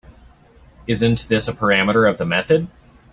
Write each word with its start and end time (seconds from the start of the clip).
Isn’t 0.87 1.25
this 1.29 1.47
a 1.47 1.53
parameter 1.53 2.09
of 2.09 2.17
the 2.17 2.25
method? 2.25 2.67